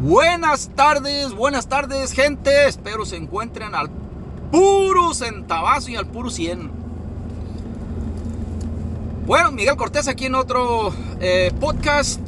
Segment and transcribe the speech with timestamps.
[0.00, 2.66] Buenas tardes, buenas tardes, gente.
[2.66, 3.88] Espero se encuentren al
[4.50, 6.68] puro centavazo y al puro 100.
[9.24, 12.20] Bueno, Miguel Cortés aquí en otro eh, podcast.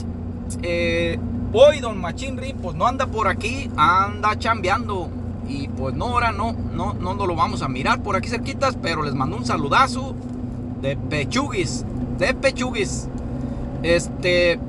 [0.63, 1.19] Eh,
[1.53, 5.09] hoy Don Machinri pues no anda por aquí, anda chambeando.
[5.49, 8.79] Y pues no, ahora no, no, no nos lo vamos a mirar por aquí cerquitas,
[8.81, 10.15] pero les mando un saludazo
[10.83, 11.85] de Pechuguis,
[12.17, 13.09] de Pechuguis.
[13.83, 14.61] Este,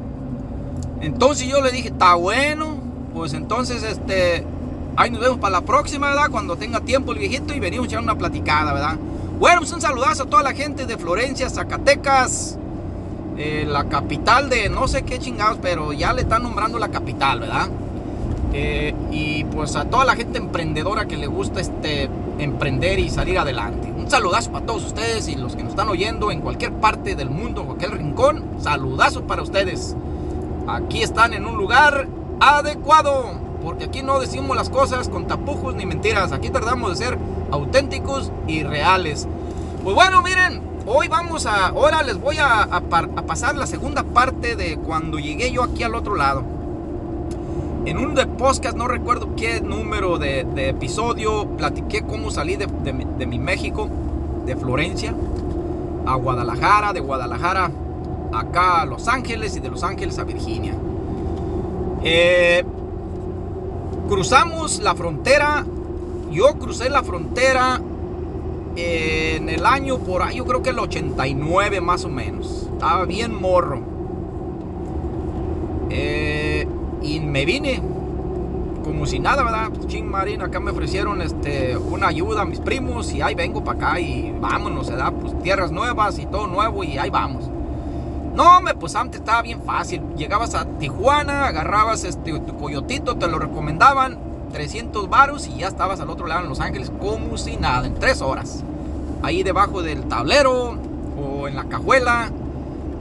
[1.01, 2.76] entonces yo le dije, está bueno,
[3.17, 4.43] pues entonces este,
[4.95, 6.29] ahí nos vemos para la próxima, ¿verdad?
[6.29, 8.95] Cuando tenga tiempo el viejito y venimos a echar una platicada, ¿verdad?
[9.39, 12.59] Bueno, pues un saludazo a toda la gente de Florencia, Zacatecas,
[13.35, 17.39] eh, la capital de no sé qué chingados, pero ya le están nombrando la capital,
[17.39, 17.69] ¿verdad?
[18.53, 23.39] Eh, y pues a toda la gente emprendedora que le gusta este, emprender y salir
[23.39, 23.91] adelante.
[23.97, 27.31] Un saludazo para todos ustedes y los que nos están oyendo en cualquier parte del
[27.31, 28.43] mundo, en cualquier rincón.
[28.61, 29.95] Saludazo para ustedes.
[30.67, 32.07] Aquí están en un lugar
[32.39, 33.31] adecuado,
[33.63, 36.31] porque aquí no decimos las cosas con tapujos ni mentiras.
[36.31, 37.17] Aquí tratamos de ser
[37.51, 39.27] auténticos y reales.
[39.83, 42.81] Pues bueno, miren, hoy vamos a, ahora les voy a,
[43.25, 46.43] pasar la segunda parte de cuando llegué yo aquí al otro lado
[47.85, 52.67] en un de podcast, no recuerdo qué número de, de episodio, platiqué cómo salí de,
[52.67, 53.87] de, de, mi México,
[54.45, 55.15] de Florencia,
[56.05, 57.71] a Guadalajara, de Guadalajara
[58.33, 60.73] acá a Los Ángeles y de Los Ángeles a Virginia.
[62.03, 62.63] Eh,
[64.07, 65.65] cruzamos la frontera,
[66.31, 67.81] yo crucé la frontera
[68.75, 72.69] en el año por ahí, yo creo que el 89 más o menos.
[72.73, 73.81] Estaba bien morro.
[75.89, 76.67] Eh,
[77.01, 77.81] y me vine
[78.83, 79.71] como si nada, ¿verdad?
[79.87, 83.77] Ching Marín, acá me ofrecieron este, una ayuda a mis primos y ahí vengo para
[83.77, 85.11] acá y vámonos, ¿verdad?
[85.11, 87.49] Pues tierras nuevas y todo nuevo y ahí vamos.
[88.37, 90.03] No, me, pues antes estaba bien fácil.
[90.15, 94.19] Llegabas a Tijuana, agarrabas este, tu coyotito, te lo recomendaban,
[94.53, 97.95] 300 varos y ya estabas al otro lado en Los Ángeles como si nada, en
[97.95, 98.63] tres horas.
[99.23, 100.77] Ahí debajo del tablero
[101.19, 102.29] o en la cajuela,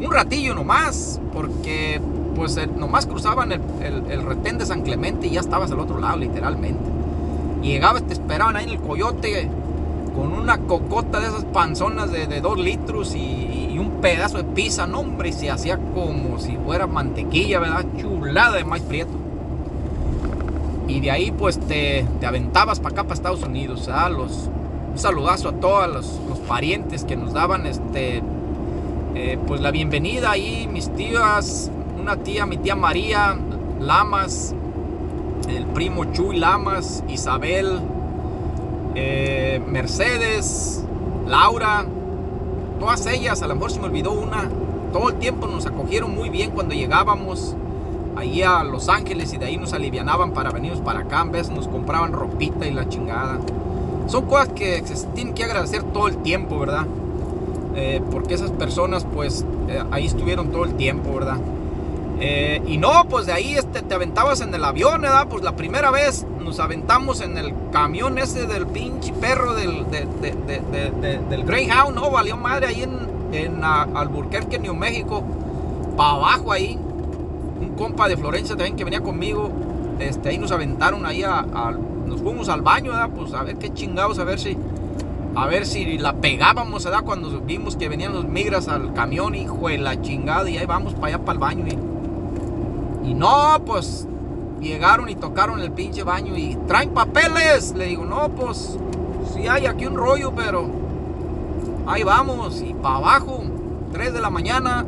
[0.00, 2.00] un ratillo nomás, porque
[2.34, 3.60] pues eh, nomás cruzaban el,
[4.08, 6.82] el, retén de San Clemente y ya estabas al otro lado, literalmente.
[7.60, 9.50] Y llegabas, te esperaban ahí en el coyote
[10.16, 15.00] con una cocota de esas panzonas de, dos litros y, un pedazo de pizza, no
[15.00, 17.84] hombre, y se hacía como si fuera mantequilla, ¿verdad?
[17.99, 19.12] Chulada de maíz prieto.
[20.88, 24.12] Y de ahí pues te, te aventabas para acá, para Estados Unidos, ¿verdad?
[24.12, 24.49] Los,
[24.93, 28.22] un saludazo a todos los, los parientes que nos daban este,
[29.15, 33.37] eh, pues la bienvenida ahí, mis tías, una tía, mi tía María
[33.78, 34.54] Lamas,
[35.48, 37.81] el primo Chuy Lamas, Isabel,
[38.98, 40.82] eh, Mercedes,
[41.26, 41.84] Laura,
[42.80, 44.48] todas ellas, a lo mejor se me olvidó una,
[44.90, 47.54] todo el tiempo nos acogieron muy bien cuando llegábamos
[48.16, 51.50] ahí a Los Ángeles y de ahí nos alivianaban para venirnos para acá, en vez
[51.50, 53.38] nos compraban ropita y la chingada.
[54.06, 56.86] Son cosas que se tienen que agradecer todo el tiempo, ¿verdad?
[57.74, 61.36] Eh, porque esas personas pues eh, ahí estuvieron todo el tiempo, ¿verdad?
[62.19, 65.27] Eh, y no, pues de ahí este, te aventabas en el avión, ¿verdad?
[65.28, 70.06] Pues la primera vez nos aventamos en el camión ese del pinche perro del, de,
[70.22, 70.60] de,
[71.00, 72.10] de, del Greyhound, ¿no?
[72.10, 75.22] Valió madre ahí en, en Albuquerque, New México,
[75.97, 76.78] para abajo ahí.
[77.60, 79.50] Un compa de Florencia también que venía conmigo,
[79.98, 81.43] este, ahí nos aventaron ahí a,
[82.06, 83.10] nos fuimos al baño, ¿verdad?
[83.15, 84.56] Pues a ver qué chingados, a ver si,
[85.34, 87.03] a ver si la pegábamos, ¿verdad?
[87.04, 90.94] Cuando vimos que venían los migras al camión, hijo de la chingada, y ahí vamos
[90.94, 91.65] para allá para el baño.
[93.06, 94.06] Y no, pues
[94.60, 97.72] llegaron y tocaron el pinche baño y traen papeles.
[97.76, 98.76] Le digo, no, pues
[99.32, 100.68] sí hay aquí un rollo, pero
[101.86, 103.42] ahí vamos y para abajo,
[103.92, 104.84] 3 de la mañana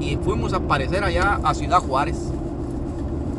[0.00, 2.16] y fuimos a aparecer allá a Ciudad Juárez.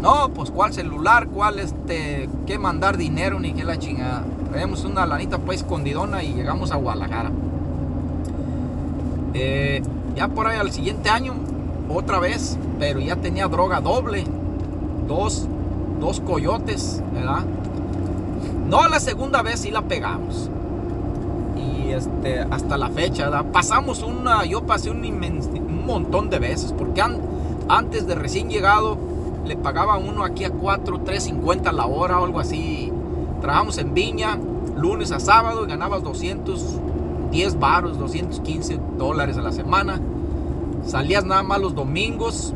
[0.02, 4.24] No, pues cuál celular, cuál este, qué mandar dinero ni qué la chingada.
[4.52, 7.32] Traemos una lanita pues escondidona y llegamos a Guadalajara.
[9.34, 9.82] Eh,
[10.16, 11.34] ya por ahí al siguiente año
[11.90, 14.24] otra vez, pero ya tenía droga doble,
[15.08, 15.48] dos,
[16.00, 17.44] dos coyotes, ¿verdad?
[18.68, 20.50] No la segunda vez sí la pegamos.
[21.58, 23.46] Y este, hasta la fecha, ¿verdad?
[23.52, 25.02] Pasamos una, yo pasé un,
[25.86, 27.18] montón de veces, porque an,
[27.68, 28.98] antes de recién llegado
[29.46, 32.94] le pagaba uno aquí a 4, 3.50 la hora algo así.
[33.42, 34.38] Trabajamos en Viña,
[34.76, 40.00] lunes a sábado, y ganabas 210 baros, 215 dólares a la semana
[40.86, 42.54] salías nada más los domingos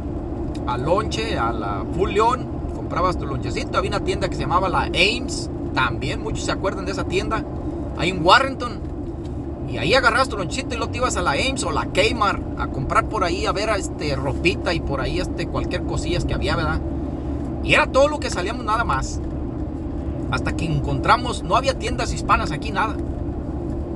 [0.67, 4.69] al lonche, a la Full León, comprabas tu lonchecito, había una tienda que se llamaba
[4.69, 7.43] la Ames, también muchos se acuerdan de esa tienda,
[7.97, 8.79] ahí en Warrenton,
[9.69, 12.59] y ahí agarrabas tu lonchecito y luego te ibas a la Ames o la Kmart
[12.59, 16.25] a comprar por ahí, a ver a este ropita y por ahí este cualquier cosillas
[16.25, 16.79] que había, ¿verdad?
[17.63, 19.19] Y era todo lo que salíamos nada más.
[20.31, 22.95] Hasta que encontramos, no había tiendas hispanas aquí, nada.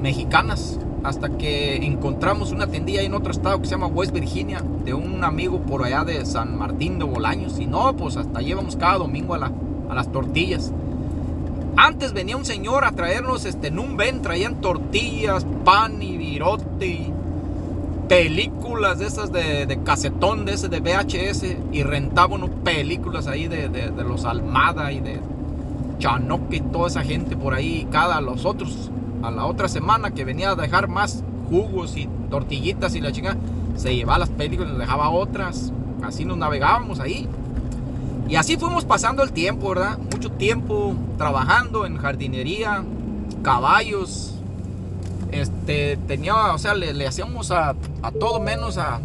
[0.01, 0.80] Mexicanas.
[1.07, 5.24] Hasta que encontramos una tiendilla en otro estado que se llama West Virginia, de un
[5.24, 7.59] amigo por allá de San Martín de Bolaños.
[7.59, 9.50] Y no, pues hasta llevamos cada domingo a,
[9.89, 10.74] a las tortillas.
[11.77, 17.09] Antes venía un señor a traernos, este, en un ven, traían tortillas, pan y virote,
[18.09, 23.69] películas de esas de, de, casetón, de ese de VHS, y rentábamos películas ahí de,
[23.69, 25.21] de, de, los Almada y de
[26.00, 28.92] Chanoque y toda esa gente por ahí, cada los otros,
[29.24, 33.38] a la otra semana que venía a dejar más jugos y tortillitas y la chica,
[33.75, 35.72] se llevaba las películas y dejaba otras,
[36.04, 37.28] así nos navegábamos ahí.
[38.28, 39.98] Y así fuimos pasando el tiempo, ¿verdad?
[39.98, 42.84] Mucho tiempo trabajando en jardinería,
[43.42, 44.34] caballos.
[45.31, 49.00] Este, tenía, o sea, le, le hacíamos a, a, todo menos a,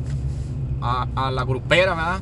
[0.80, 2.20] a, a, la grupera, ¿verdad?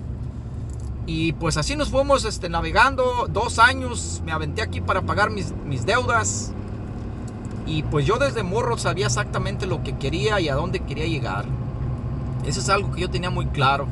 [1.06, 4.22] Y pues así nos fuimos este, navegando dos años.
[4.24, 6.52] Me aventé aquí para pagar mis, mis deudas.
[7.70, 11.44] Y pues yo desde morro sabía exactamente lo que quería y a dónde quería llegar.
[12.44, 13.86] Eso es algo que yo tenía muy claro.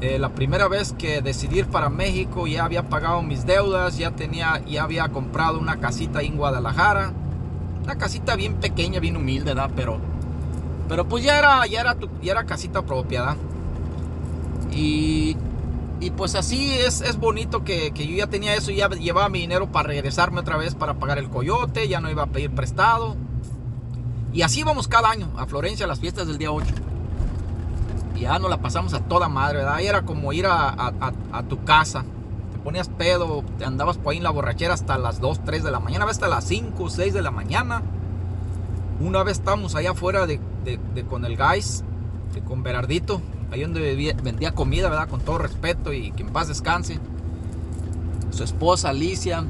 [0.00, 4.12] Eh, la primera vez que decidí ir para México ya había pagado mis deudas, ya
[4.12, 7.12] tenía, ya había comprado una casita en Guadalajara,
[7.82, 9.70] una casita bien pequeña, bien humilde, ¿verdad?
[9.74, 9.98] Pero,
[10.88, 13.36] pero pues ya era, ya era, ya era casita propia, ¿verdad?
[14.70, 15.36] Y,
[16.00, 19.40] y pues así es, es bonito que, que, yo ya tenía eso, ya llevaba mi
[19.40, 23.16] dinero para regresarme otra vez para pagar el coyote, ya no iba a pedir prestado.
[24.32, 26.74] Y así vamos cada año a Florencia a las fiestas del día 8
[28.24, 29.80] ya nos la pasamos a toda madre, ¿verdad?
[29.80, 32.04] Y era como ir a, a, a, tu casa.
[32.52, 35.70] Te ponías pedo, te andabas por ahí en la borrachera hasta las 2, 3 de
[35.70, 37.82] la mañana, hasta las 5, 6 de la mañana.
[39.00, 41.84] Una vez estábamos allá afuera de, de, de con el guys,
[42.32, 43.20] de, con Berardito,
[43.50, 45.08] ahí donde vendía comida, ¿verdad?
[45.08, 46.98] Con todo respeto y que en paz descanse.
[48.30, 49.44] Su esposa Alicia.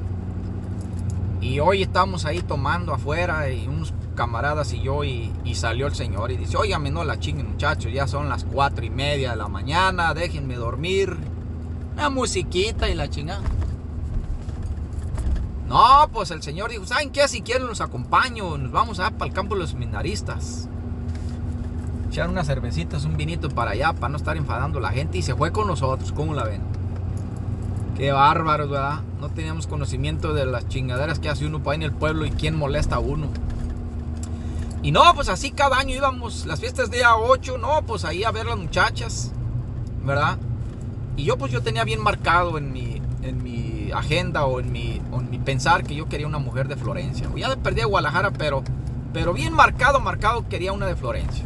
[1.41, 6.31] Y hoy estamos ahí tomando afuera y unos camaradas y yo y, salió el señor
[6.33, 9.49] y dice, óigame, no la chinguen muchachos, ya son las cuatro y media de la
[9.49, 11.17] mañana, déjenme dormir.
[11.95, 13.43] Una musiquita y la chingada.
[15.69, 17.29] No, pues el señor dijo, ¿saben qué?
[17.29, 20.69] Si quieren los acompaño, nos vamos a para el campo de los seminaristas.
[22.15, 25.23] Echar unas cervecitas, un vinito para allá, para no estar enfadando a la gente y
[25.23, 26.61] se fue con nosotros, ¿cómo la ven?
[27.97, 29.01] Qué bárbaros, ¿verdad?
[29.21, 32.57] No teníamos conocimiento de las chingaderas que hace uno para en el pueblo y quién
[32.57, 33.27] molesta a uno.
[34.85, 38.31] Y no, pues así cada año íbamos, las fiestas día 8, no, pues ahí a
[38.31, 39.33] ver las muchachas,
[40.05, 40.39] ¿verdad?
[41.17, 45.03] Y yo pues yo tenía bien marcado en mi, en mi agenda o en mi,
[45.11, 47.29] o en mi pensar que yo quería una mujer de Florencia.
[47.35, 48.63] O ya perdí a Guadalajara, pero,
[49.13, 51.45] pero bien marcado, marcado quería una de Florencia.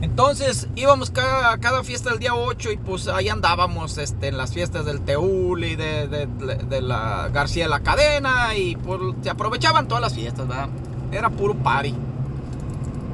[0.00, 4.52] Entonces íbamos cada, cada, fiesta del día 8 y pues ahí andábamos este, en las
[4.52, 9.88] fiestas del Teúl y de, de la García de la Cadena y pues se aprovechaban
[9.88, 10.68] todas las fiestas, ¿verdad?
[11.12, 11.94] era puro party.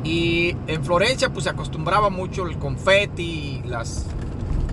[0.04, 4.06] Y en Florencia pues se acostumbraba mucho el confeti, las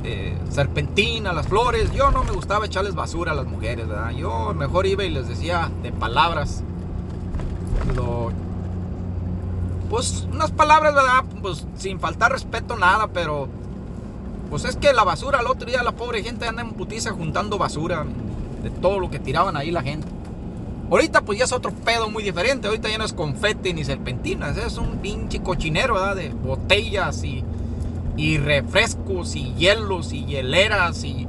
[0.03, 1.91] eh, serpentinas, las flores.
[1.91, 4.11] Yo no me gustaba echarles basura a las mujeres, ¿verdad?
[4.11, 6.63] Yo mejor iba y les decía de palabras.
[7.95, 8.31] Lo,
[10.03, 11.23] pues unas palabras, ¿verdad?
[11.41, 13.47] Pues sin faltar respeto nada, pero
[14.49, 17.57] pues es que la basura, el otro día la pobre gente anda en putiza juntando
[17.57, 18.05] basura
[18.61, 20.07] de todo lo que tiraban ahí la gente.
[20.91, 22.67] Ahorita pues ya es otro pedo muy diferente.
[22.67, 24.57] Ahorita ya no es confeti ni serpentinas.
[24.57, 26.17] Es un pinche cochinero, ¿verdad?
[26.17, 27.43] De botellas y,
[28.17, 31.27] y refrescos y hielos y hieleras y,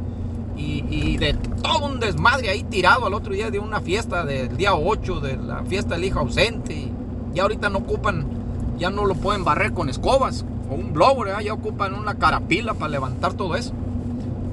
[0.57, 4.75] y, de todo un desmadre ahí tirado al otro día de una fiesta del día
[4.75, 6.89] 8, de la fiesta del hijo ausente.
[7.35, 8.44] Y ahorita no ocupan,
[8.79, 11.41] ya no lo pueden barrer con escobas o un blower, ¿verdad?
[11.41, 13.73] ya ocupan una carapila para levantar todo eso.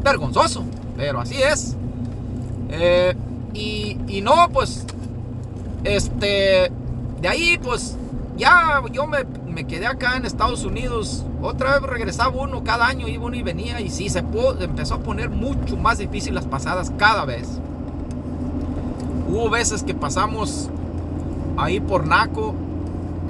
[0.03, 0.63] Vergonzoso,
[0.97, 1.75] pero así es.
[2.69, 3.15] Eh,
[3.53, 4.85] y, y no, pues
[5.83, 6.71] este,
[7.21, 7.97] de ahí pues
[8.37, 11.25] ya yo me, me, quedé acá en Estados Unidos.
[11.41, 13.81] Otra vez regresaba uno cada año, iba uno y venía.
[13.81, 14.23] Y sí, se
[14.59, 17.47] empezó a poner mucho más difícil las pasadas cada vez.
[19.29, 20.69] Hubo veces que pasamos
[21.57, 22.55] ahí por Naco,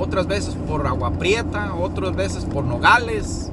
[0.01, 3.51] otras veces por Agua Prieta, otras veces por Nogales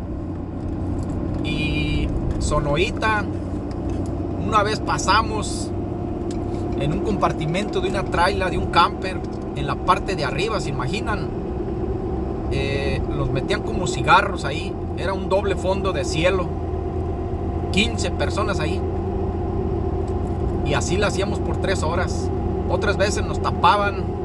[1.44, 3.22] y Sonoita.
[4.46, 5.70] Una vez pasamos
[6.80, 9.20] en un compartimento de una traila, de un camper,
[9.56, 11.28] en la parte de arriba, ¿se imaginan?
[12.50, 16.46] Eh, los metían como cigarros ahí, era un doble fondo de cielo,
[17.72, 18.80] 15 personas ahí.
[20.64, 22.30] Y así lo hacíamos por tres horas.
[22.70, 24.17] Otras veces nos tapaban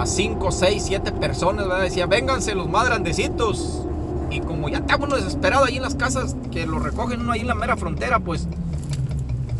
[0.00, 1.82] a 5, 6, 7 personas, ¿verdad?
[1.82, 3.84] Decía, vénganse los más grandecitos.
[4.30, 7.40] Y como ya está uno desesperado ahí en las casas que lo recogen uno ahí
[7.40, 8.48] en la mera frontera, pues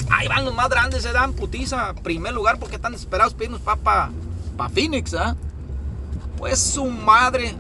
[0.08, 1.92] ahí van los más grandes, se dan putiza.
[2.02, 4.10] Primer lugar porque están desesperados pidiendo papa
[4.56, 5.36] para Phoenix, ¿ah?
[6.38, 7.54] Pues su madre.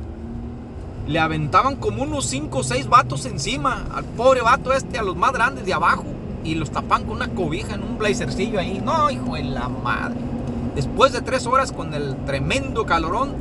[1.06, 5.16] Le aventaban como unos 5 o 6 vatos encima al pobre vato este, a los
[5.16, 6.04] más grandes de abajo.
[6.44, 8.80] Y los tapan con una cobija en un blazercillo ahí.
[8.82, 10.29] No, hijo de la madre.
[10.74, 13.34] Después de 3 horas con el tremendo calorón,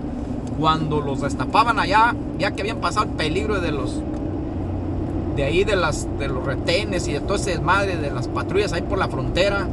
[0.59, 4.01] cuando los destapaban allá, ya que habían pasado el peligro de los
[5.35, 8.73] de ahí de las de los retenes y de todo ese desmadre de las patrullas
[8.73, 9.67] ahí por la frontera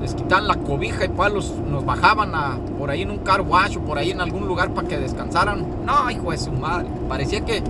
[0.00, 3.40] les quitaban la cobija y pues los, nos bajaban a, por ahí en un car
[3.40, 5.66] o por ahí en algún lugar para que descansaran.
[5.84, 7.62] No hijo de su madre parecía que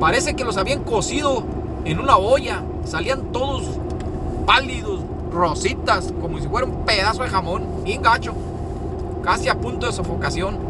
[0.00, 1.44] parece que los habían cocido
[1.84, 3.64] en una olla salían todos
[4.46, 5.00] pálidos
[5.32, 8.34] rositas como si fuera un pedazo de jamón bien gacho
[9.22, 10.68] casi a punto de sofocación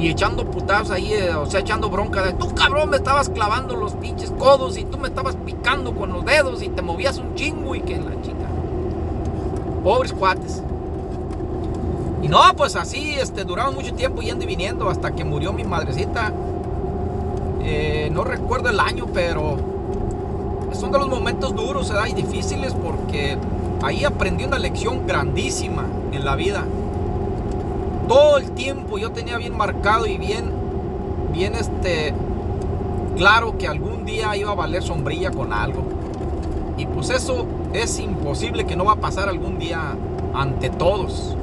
[0.00, 3.76] y echando putados ahí, eh, o sea, echando bronca de tú cabrón me estabas clavando
[3.76, 7.34] los pinches codos y tú me estabas picando con los dedos y te movías un
[7.34, 8.46] chingo y que la chica.
[9.84, 10.62] Pobres cuates.
[12.22, 15.64] Y no, pues así, este, duraron mucho tiempo yendo y viniendo hasta que murió mi
[15.64, 16.32] madrecita.
[17.62, 19.56] Eh, no recuerdo el año, pero
[20.80, 23.36] son de los momentos duros y difíciles porque
[23.82, 26.64] ahí aprendí una lección grandísima en la vida
[28.10, 30.50] todo el tiempo yo tenía bien marcado y bien,
[31.32, 32.12] bien este,
[33.16, 35.84] claro que algún día iba a valer sombrilla con algo.
[36.76, 39.94] Y pues eso es imposible que no va a pasar algún día
[40.34, 41.36] ante todos.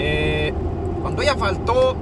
[0.00, 0.52] Eh,
[1.00, 1.94] cuando ella faltó,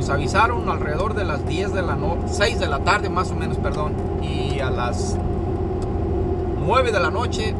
[0.00, 3.34] nos avisaron alrededor de las 10 de la noche, 6 de la tarde más o
[3.34, 3.92] menos, perdón.
[4.22, 5.18] Y a las
[6.64, 7.54] 9 de la noche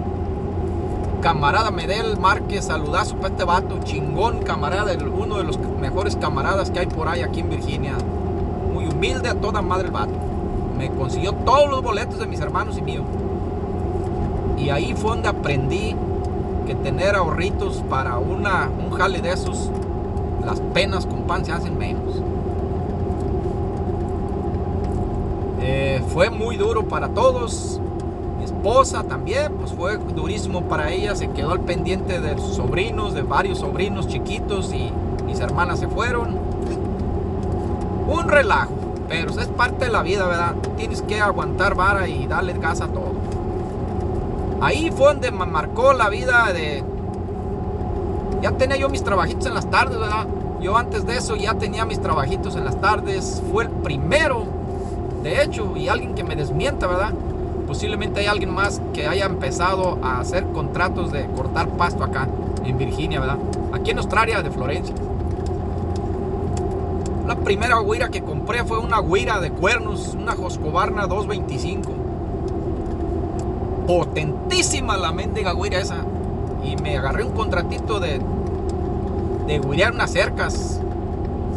[1.21, 6.79] camarada Medel Márquez, saludazo para este vato, chingón camarada, uno de los mejores camaradas que
[6.79, 7.93] hay por ahí aquí en Virginia.
[8.73, 10.15] Muy humilde a toda madre el vato.
[10.79, 13.05] Me consiguió todos los boletos de mis hermanos y míos.
[14.57, 15.95] Y ahí fue donde aprendí
[16.67, 19.71] que tener ahorritos para una, un jale de esos,
[20.43, 22.23] las penas con pan se hacen menos.
[25.61, 27.81] Eh, fue muy duro para todos
[28.61, 33.23] esposa también, pues fue durísimo para ella, se quedó al pendiente de sus sobrinos, de
[33.23, 34.91] varios sobrinos chiquitos y
[35.25, 36.37] mis hermanas se fueron.
[38.07, 38.73] Un relajo,
[39.09, 40.55] pero es parte de la vida, ¿verdad?
[40.77, 43.13] Tienes que aguantar vara y darle gas a todo.
[44.61, 46.85] Ahí fue donde me marcó la vida de...
[48.43, 50.27] Ya tenía yo mis trabajitos en las tardes, ¿verdad?
[50.61, 53.43] Yo antes de eso ya tenía mis trabajitos en las tardes.
[53.51, 54.45] Fue el primero,
[55.23, 57.13] de hecho, y alguien que me desmienta, ¿verdad?
[57.71, 62.27] posiblemente hay alguien más que haya empezado a hacer contratos de cortar pasto acá
[62.65, 63.39] en Virginia, ¿verdad?
[63.73, 64.93] Aquí en Australia, de Florencia.
[67.29, 71.93] La primera guira que compré fue una guira de cuernos, una Joscobarna 225.
[73.87, 75.99] Potentísima la mendiga guira esa.
[76.65, 78.21] Y me agarré un contratito de,
[79.47, 80.81] de guirear unas cercas.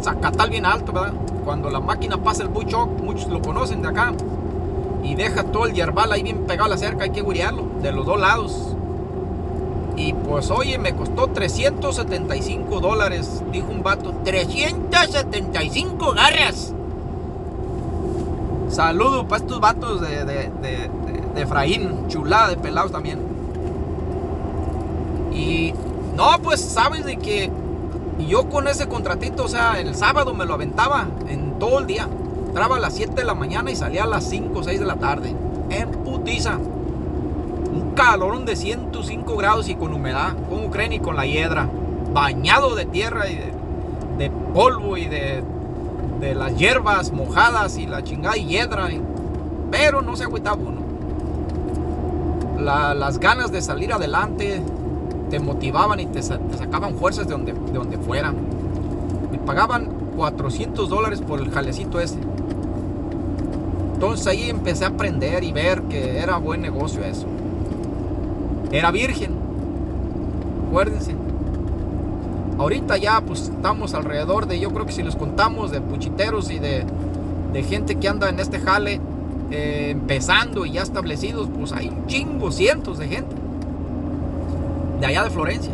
[0.03, 1.13] Zacatal bien alto, ¿verdad?
[1.45, 4.13] Cuando la máquina pasa el buchoc, muchos lo conocen de acá
[5.03, 7.91] y deja todo el yerbal ahí bien pegado a la cerca, hay que guiarlo de
[7.91, 8.75] los dos lados.
[9.95, 14.13] Y pues oye, me costó 375 dólares, dijo un vato.
[14.23, 16.73] 375 garras.
[18.69, 20.89] Saludo para estos vatos de, de, de,
[21.35, 23.19] de Efraín, chulada de pelados también.
[25.31, 25.73] Y
[26.15, 27.51] no, pues sabes de que
[28.19, 32.07] yo con ese contratito, o sea, el sábado me lo aventaba en todo el día.
[32.47, 34.85] Entraba a las 7 de la mañana y salía a las 5 o 6 de
[34.85, 35.35] la tarde.
[35.69, 36.57] En putiza.
[36.57, 40.33] Un calorón de 105 grados y con humedad.
[40.49, 40.93] ¿Cómo creen?
[40.93, 41.67] Y con la hiedra.
[42.13, 43.39] Bañado de tierra y
[44.17, 45.43] de, polvo y de,
[46.19, 48.87] de, las hierbas mojadas y la chingada y hiedra.
[49.71, 50.83] pero no se agüitaba uno.
[52.59, 54.61] las ganas de salir adelante
[55.33, 57.97] te motivaban y te, sacaban fuerzas de donde, de donde.
[57.97, 62.19] Me pagaban 400 dólares por el jalecito ese.
[63.95, 67.25] Entonces ahí empecé a aprender y ver que era buen negocio eso.
[68.71, 69.31] Era virgen.
[70.67, 71.15] Acuérdense.
[72.59, 76.59] Ahorita ya pues estamos alrededor de, yo creo que si los contamos, de puchiteros y
[76.59, 76.85] de,
[77.67, 79.01] gente que anda en este jale
[79.49, 83.42] eh, empezando y ya establecidos, pues hay un chingo, cientos de gente.
[85.03, 85.73] De allá de Florencia.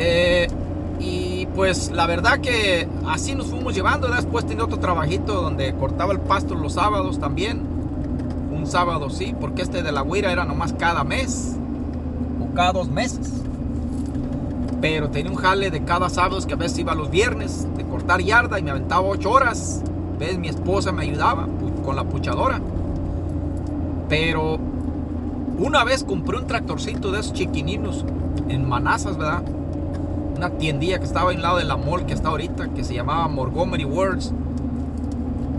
[0.00, 0.48] Eh,
[1.54, 4.08] pues la verdad que así nos fuimos llevando.
[4.08, 7.62] Después tenía otro trabajito donde cortaba el pasto los sábados también.
[8.52, 11.54] Un sábado sí, porque este de la huira era nomás cada mes
[12.40, 13.34] o cada dos meses.
[14.80, 18.20] Pero tenía un jale de cada sábado que a veces iba los viernes de cortar
[18.20, 19.80] yarda y me aventaba 8 horas.
[20.18, 20.38] ¿Ves?
[20.38, 21.46] Mi esposa me ayudaba
[21.84, 22.60] con la puchadora.
[24.08, 24.58] Pero
[25.58, 28.04] una vez compré un tractorcito de esos chiquininos
[28.48, 29.42] en Manazas, ¿verdad?
[30.36, 33.26] Una tiendilla que estaba en lado de la mall que está ahorita, que se llamaba
[33.28, 34.32] Montgomery Words.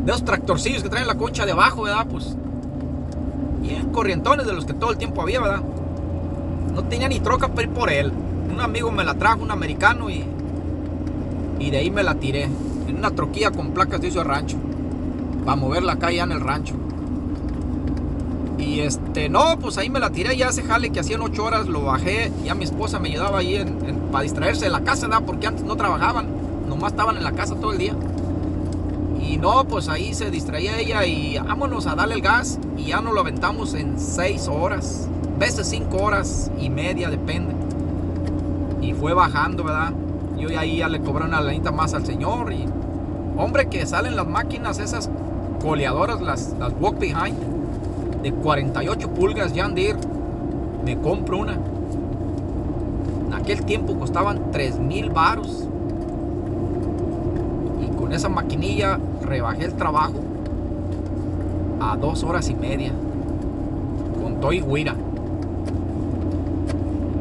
[0.05, 2.05] De esos tractorcillos que traen la concha de abajo, ¿verdad?
[2.09, 2.35] Pues
[3.61, 5.61] bien corrientones de los que todo el tiempo había, ¿verdad?
[6.73, 8.11] No tenía ni troca para ir por él.
[8.53, 10.23] Un amigo me la trajo, un americano, y,
[11.59, 12.47] y de ahí me la tiré.
[12.87, 14.57] En una troquilla con placas de de rancho.
[15.43, 16.75] Para moverla acá ya en el rancho.
[18.57, 21.67] Y este, no, pues ahí me la tiré, ya ese jale que hacían ocho horas,
[21.67, 25.23] lo bajé, ya mi esposa me ayudaba ahí en, para distraerse de la casa, ¿verdad?
[25.25, 26.27] Porque antes no trabajaban,
[26.69, 27.95] nomás estaban en la casa todo el día.
[29.21, 33.01] Y no, pues ahí se distraía ella y vámonos a darle el gas y ya
[33.01, 35.07] nos lo aventamos en seis horas,
[35.39, 37.55] veces cinco horas y media, depende.
[38.81, 39.93] Y fue bajando, ¿verdad?
[40.37, 42.65] Yo ahí ya le cobré una lanita más al señor y
[43.37, 45.09] hombre que salen las máquinas esas
[45.61, 47.56] coleadoras, las, las walk behind
[48.23, 49.99] de 48 pulgas Deere,
[50.83, 51.57] me compro una.
[53.27, 55.67] En aquel tiempo costaban 3 mil baros.
[57.81, 60.15] Y con esa maquinilla rebajé el trabajo
[61.79, 62.91] a dos horas y media.
[64.21, 64.95] Con Toy Guira.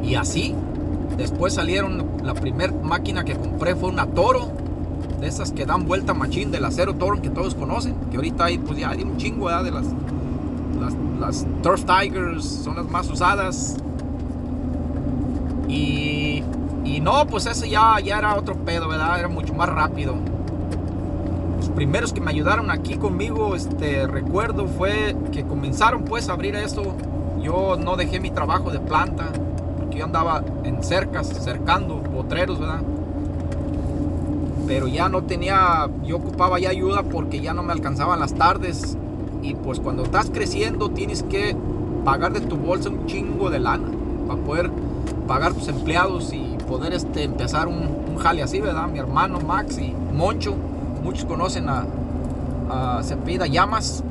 [0.03, 0.55] Y así,
[1.17, 4.49] después salieron, la primera máquina que compré fue una Toro.
[5.21, 7.95] De esas que dan vuelta machín del acero Toro que todos conocen.
[8.11, 9.87] Que ahorita hay, pues ya hay un chingo de las
[11.27, 13.77] las, Turf Tigers son las más usadas.
[15.69, 16.43] Y,
[16.85, 19.19] y no, pues ese ya, ya era otro pedo, ¿verdad?
[19.19, 20.15] Era mucho más rápido.
[21.57, 26.55] Los primeros que me ayudaron aquí conmigo, este, recuerdo, fue que comenzaron pues a abrir
[26.55, 26.95] esto.
[27.43, 29.29] Yo no dejé mi trabajo de planta,
[29.79, 32.81] porque yo andaba en cercas, cercando potreros, ¿verdad?
[34.67, 38.97] Pero ya no tenía, yo ocupaba ya ayuda porque ya no me alcanzaban las tardes
[39.43, 41.57] y pues cuando estás creciendo tienes que
[42.05, 43.89] pagar de tu bolsa un chingo de lana
[44.27, 44.71] para poder
[45.27, 48.89] pagar tus empleados y poder este, empezar un, un jale así, ¿verdad?
[48.89, 50.55] Mi hermano Max y Moncho,
[51.03, 51.85] muchos conocen a,
[52.69, 54.03] a Cepeda Llamas.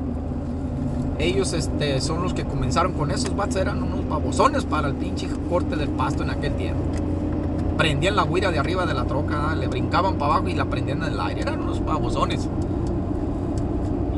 [1.18, 5.28] Ellos este, son los que comenzaron con esos bats, eran unos babosones para el pinche
[5.50, 6.82] corte del pasto en aquel tiempo.
[7.78, 11.04] Prendían la guira de arriba de la troca, le brincaban para abajo y la prendían
[11.04, 12.50] en el aire, eran unos babosones.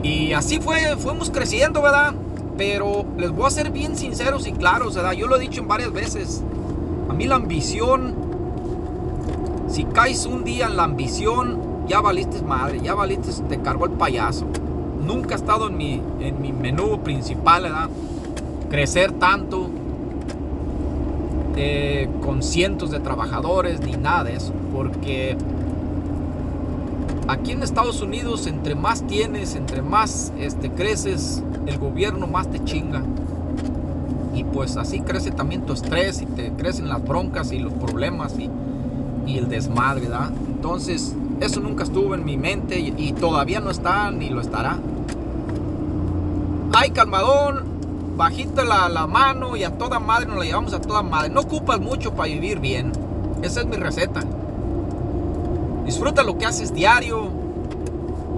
[0.03, 2.13] Y así fue, fuimos creciendo, ¿verdad?
[2.57, 5.13] Pero les voy a ser bien sinceros y claros, ¿verdad?
[5.13, 6.43] Yo lo he dicho en varias veces.
[7.09, 8.15] A mí la ambición,
[9.69, 13.91] si caes un día en la ambición, ya valiste madre, ya valiste, te cargó el
[13.91, 14.45] payaso.
[15.05, 17.89] Nunca ha estado en mi, en mi menú principal, ¿verdad?
[18.69, 19.69] Crecer tanto,
[21.55, 24.53] eh, con cientos de trabajadores, ni nada de eso.
[24.73, 25.37] Porque
[27.27, 32.63] Aquí en Estados Unidos, entre más tienes, entre más este, creces, el gobierno más te
[32.63, 33.03] chinga.
[34.33, 38.35] Y pues así crece también tu estrés y te crecen las broncas y los problemas
[38.39, 38.49] y,
[39.37, 40.31] el desmadre, ¿verdad?
[40.47, 44.77] Entonces, eso nunca estuvo en mi mente y, todavía no está ni lo estará.
[46.71, 47.65] Ay, calmadón,
[48.15, 51.29] bajita la, la, mano y a toda madre nos la llevamos a toda madre.
[51.29, 52.93] No ocupas mucho para vivir bien.
[53.41, 54.21] Esa es mi receta.
[55.87, 57.29] Disfruta lo que haces diario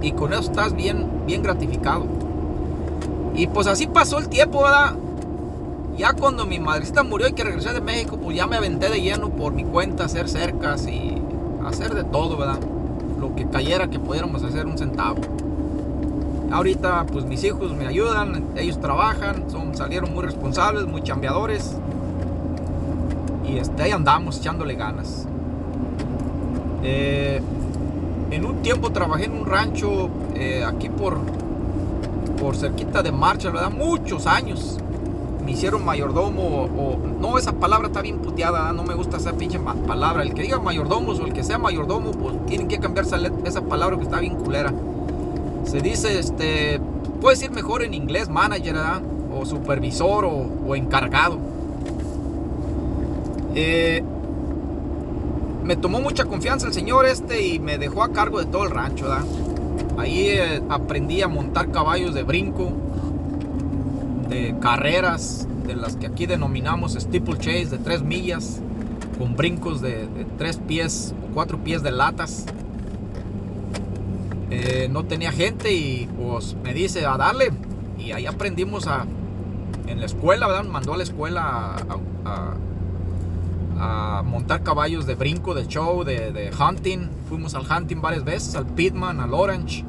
[0.04, 2.06] y con eso estás bien, bien gratificado.
[3.34, 4.94] Y pues así pasó el tiempo, ¿verdad?
[5.98, 9.02] Ya cuando mi madrecita murió y que regresé de México, pues ya me aventé de
[9.02, 11.18] lleno por mi cuenta hacer cercas y
[11.66, 12.60] hacer de todo, ¿verdad?
[13.20, 15.20] Lo que cayera que pudiéramos hacer un centavo.
[16.52, 21.76] Ahorita pues mis hijos me ayudan, ellos trabajan, son, salieron muy responsables, muy chambeadores.
[23.48, 25.26] Y este, ahí andamos echándole ganas.
[26.84, 27.42] Eh,
[28.32, 31.18] en un tiempo trabajé en un rancho eh, aquí por,
[32.40, 33.72] por cerquita de Marcha, ¿verdad?
[33.72, 34.78] Muchos años.
[35.44, 39.60] Me hicieron mayordomo o, no, esa palabra está bien puteada, no me gusta esa pinche
[39.60, 40.22] palabra.
[40.22, 43.16] El que diga mayordomos o el que sea mayordomo, pues tienen que cambiarse
[43.46, 44.72] esa palabra que está bien culera.
[45.64, 46.80] Se dice, este,
[47.20, 48.76] puede decir mejor en inglés manager.
[49.32, 51.38] O supervisor o, o encargado.
[53.56, 54.04] Eh,
[55.70, 58.72] me tomó mucha confianza el señor este y me dejó a cargo de todo el
[58.72, 59.06] rancho.
[60.00, 62.72] Ahí eh, aprendí a montar caballos de brinco,
[64.30, 68.62] de carreras, de las que aquí denominamos steeplechase de tres millas,
[69.20, 70.08] con brincos de,
[70.40, 72.48] tres pies o cuatro pies de latas.
[74.50, 77.52] Eh, no tenía gente y pues me dice a darle.
[78.00, 79.06] Y ahí aprendimos a,
[79.86, 80.64] en la escuela, ¿verdad?
[80.64, 81.76] Mandó a la escuela
[82.26, 82.56] a
[84.24, 87.10] montar caballos de brinco, de show, de, de hunting.
[87.30, 89.84] Fuimos al hunting varias veces, al Pitman, al Orange.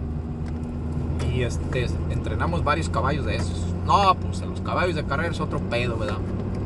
[1.35, 3.67] Y este, entrenamos varios caballos de esos.
[3.87, 6.19] No, pues los caballos de carrera es otro pedo, ¿verdad?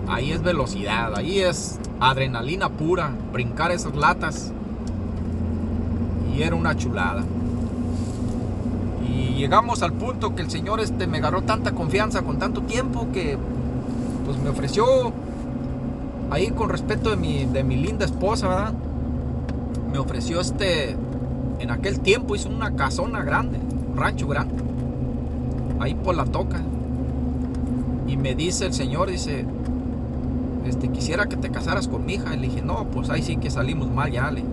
[0.09, 4.53] Ahí es velocidad, ahí es adrenalina pura, brincar esas latas.
[6.37, 7.25] Y era una chulada.
[9.09, 13.09] Y llegamos al punto que el señor este me agarró tanta confianza con tanto tiempo
[13.13, 13.39] que
[14.25, 15.13] pues me ofreció
[16.31, 18.73] ahí con respeto de mi, de mi linda esposa.
[19.91, 20.97] Me ofreció este
[21.61, 24.55] en aquel tiempo hizo una casona grande, un rancho grande.
[25.81, 26.61] Ahí por la toca.
[28.07, 29.45] Y me dice el señor, dice,
[30.67, 32.35] este, quisiera que te casaras con mi hija.
[32.35, 34.45] Y le dije, no, pues ahí sí que salimos mal ya, le.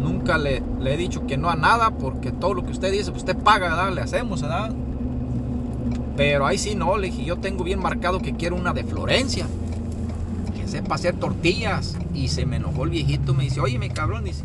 [0.00, 3.10] Nunca le, le he dicho que no a nada, porque todo lo que usted dice,
[3.10, 3.92] pues usted paga, ¿verdad?
[3.92, 4.72] Le hacemos, ¿verdad?
[6.16, 9.46] Pero ahí sí no, le dije, yo tengo bien marcado que quiero una de Florencia.
[10.68, 11.96] Que sepa hacer tortillas.
[12.14, 14.44] Y se me enojó el viejito, me dice, oye, mi cabrón, dice.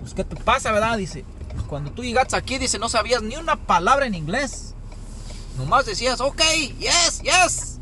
[0.00, 0.96] Pues, ¿qué te pasa, verdad?
[0.96, 1.24] Dice,
[1.68, 4.74] cuando tú llegaste aquí, dice, no sabías ni una palabra en inglés.
[5.58, 6.40] Nomás decías, ok,
[6.78, 7.78] yes, yes.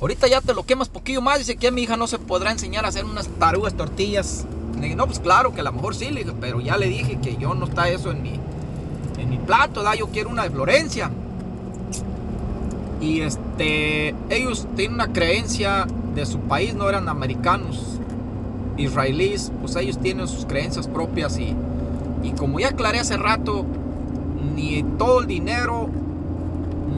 [0.00, 1.38] Ahorita ya te lo quemas poquillo más.
[1.38, 4.44] Dice que mi hija no se podrá enseñar a hacer unas tarugas tortillas.
[4.74, 7.54] No, pues claro que a lo mejor sí, le pero ya le dije que yo
[7.54, 8.40] no está eso en mi,
[9.18, 9.94] en mi plato, ¿da?
[9.94, 11.12] yo quiero una de Florencia.
[13.02, 17.98] Y este, ellos tienen una creencia de su país, no eran americanos,
[18.78, 21.54] israelíes, pues ellos tienen sus creencias propias y,
[22.22, 23.66] y como ya aclaré hace rato,
[24.54, 25.90] ni todo el dinero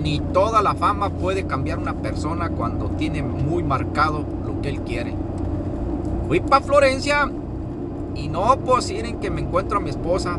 [0.05, 4.81] ni toda la fama puede cambiar una persona cuando tiene muy marcado lo que él
[4.83, 5.15] quiere.
[6.29, 7.31] Fui para Florencia
[8.15, 10.39] y no pues miren que me encuentro a mi esposa.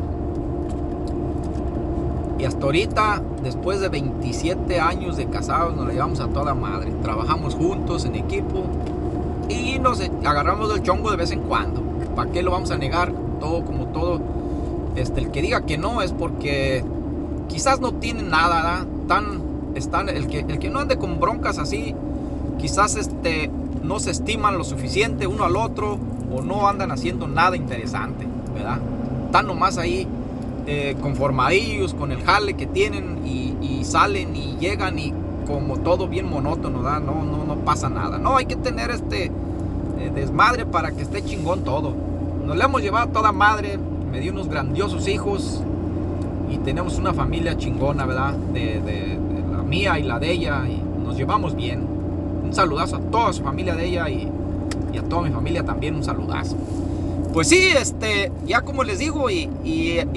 [2.37, 6.91] Y hasta ahorita, después de 27 años de casados, nos la llevamos a toda madre.
[7.01, 8.65] Trabajamos juntos en equipo
[9.47, 11.81] y nos agarramos del chongo de vez en cuando.
[12.15, 13.13] ¿Para qué lo vamos a negar?
[13.39, 14.19] Todo como todo.
[14.95, 16.83] Este, el que diga que no es porque
[17.47, 19.43] quizás no tiene nada tan
[19.75, 21.93] están el que el que no ande con broncas así
[22.57, 23.51] quizás este
[23.83, 25.99] no se estiman lo suficiente uno al otro
[26.33, 28.79] o no andan haciendo nada interesante verdad
[29.25, 30.07] están nomás ahí
[30.67, 33.43] eh, conformadillos con el jale que tienen y,
[33.83, 35.13] salen y llegan y
[35.45, 37.01] como todo bien monótono ¿verdad?
[37.01, 41.23] no no no pasa nada no hay que tener este eh, desmadre para que esté
[41.23, 41.93] chingón todo
[42.47, 43.77] nos le hemos llevado a toda madre
[44.11, 45.61] me dio unos grandiosos hijos
[46.49, 48.33] y tenemos una familia chingona, ¿verdad?
[48.33, 51.85] De, de, de, la mía y la de ella y nos llevamos bien.
[52.43, 54.29] Un saludazo a toda su familia de ella y,
[54.93, 56.55] y a toda mi familia también un saludazo.
[57.35, 59.49] Pues sí, este, ya como les digo, y,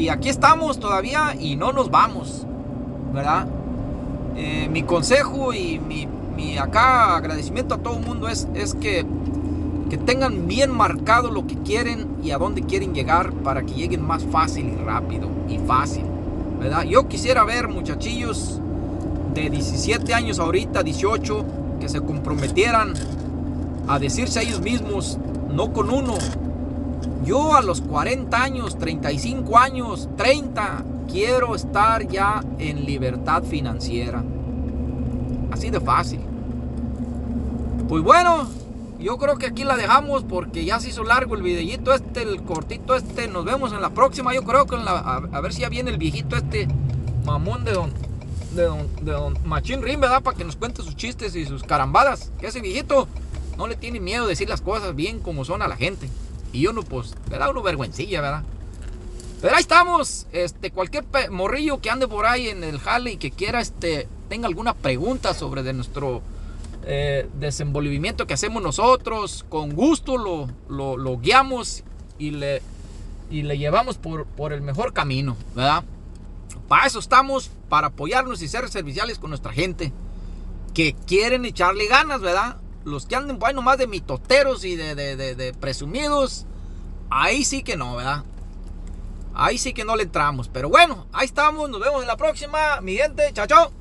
[0.09, 2.47] aquí estamos todavía y no nos vamos,
[3.13, 3.49] ¿verdad?
[4.37, 9.05] Eh, mi consejo y mi, mi, acá agradecimiento a todo el mundo es, es que,
[9.91, 14.07] que tengan bien marcado lo que quieren y a dónde quieren llegar para que lleguen
[14.07, 16.05] más fácil y rápido y fácil.
[16.61, 16.85] ¿verdad?
[16.85, 18.61] Yo quisiera ver muchachillos
[19.35, 21.45] de 17 años ahorita, 18,
[21.81, 22.95] que se comprometieran
[23.89, 25.19] a decirse a ellos mismos,
[25.51, 26.15] no con uno,
[27.29, 34.25] yo a los 40 años, 35 años, 30, quiero estar ya en libertad financiera.
[35.51, 36.21] Así de fácil.
[37.87, 38.49] Pues bueno,
[38.99, 42.43] yo creo que aquí la dejamos porque ya se hizo largo el videíto este, el
[42.45, 43.29] cortito este.
[43.29, 44.35] Nos vemos en la próxima.
[44.35, 46.67] Yo creo que a, ver si ya viene el viejito este
[47.27, 47.93] mamón de don,
[48.55, 50.23] de don, de don Machín Rim, ¿verdad?
[50.23, 52.33] Para que nos cuente sus chistes y sus carambadas.
[52.41, 53.07] Que ese viejito
[53.59, 56.09] no le tiene miedo de decir las cosas bien como son a la gente.
[56.53, 58.45] Y uno, pues, le da uno vergüencilla, ¿verdad?
[59.41, 60.27] Pero ahí estamos.
[60.33, 64.49] Este, cualquier morrillo que ande por ahí en el jale y que quiera, este, tenga
[64.49, 66.23] alguna pregunta sobre de nuestro
[66.85, 71.85] eh, desenvolvimiento que hacemos nosotros, con gusto lo, lo, lo guiamos
[72.19, 72.63] y le,
[73.31, 75.85] y le llevamos por, por, el mejor camino, ¿verdad?
[76.67, 79.93] Para eso estamos, para apoyarnos y ser serviciales con nuestra gente
[80.75, 82.57] que quieren echarle ganas, ¿verdad?
[82.85, 86.47] Los que anden, bueno, más de mitoteros y de, de, de, de presumidos,
[87.11, 88.25] ahí sí que no, ¿verdad?
[89.35, 90.49] Ahí sí que no le entramos.
[90.49, 91.71] Pero bueno, ahí estamos.
[91.71, 92.81] Nos vemos en la próxima.
[92.81, 93.73] Mi gente, chao, chao.